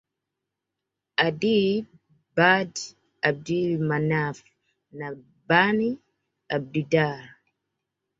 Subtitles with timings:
[1.25, 1.71] Adiyy
[2.35, 2.81] Bani
[3.29, 4.37] Abdil Manaaf
[4.97, 5.07] na
[5.49, 5.89] Bani
[6.55, 7.23] Abdid Daar